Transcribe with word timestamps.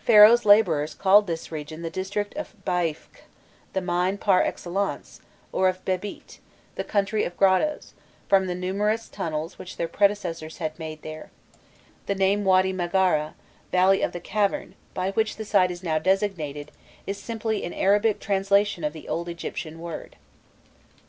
Pharaoh's 0.00 0.44
labourers 0.44 0.94
called 0.94 1.28
this 1.28 1.52
region 1.52 1.82
the 1.82 1.90
district 1.90 2.34
of 2.34 2.56
Baîfc, 2.66 3.20
the 3.72 3.80
mine 3.80 4.18
par 4.18 4.42
excellence, 4.42 5.20
or 5.52 5.68
of 5.68 5.84
Bebît, 5.84 6.38
the 6.74 6.82
country 6.82 7.22
of 7.22 7.36
grottoes, 7.36 7.94
from 8.28 8.48
the 8.48 8.56
numerous 8.56 9.08
tunnels 9.08 9.60
which 9.60 9.76
their 9.76 9.86
predecessors 9.86 10.58
had 10.58 10.76
made 10.76 11.02
there: 11.02 11.30
the 12.06 12.16
name 12.16 12.44
Wady 12.44 12.72
Maghara, 12.72 13.34
Valley 13.70 14.02
of 14.02 14.10
the 14.10 14.18
Cavern, 14.18 14.74
by 14.92 15.12
which 15.12 15.36
the 15.36 15.44
site 15.44 15.70
is 15.70 15.84
now 15.84 16.00
designated, 16.00 16.72
is 17.06 17.22
simply 17.22 17.62
an 17.64 17.72
Arabic 17.72 18.18
translation 18.18 18.82
of 18.82 18.92
the 18.92 19.08
old 19.08 19.28
Egyptian 19.28 19.78
word. 19.78 20.16